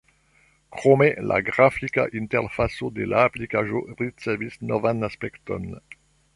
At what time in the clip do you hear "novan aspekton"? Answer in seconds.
4.73-5.73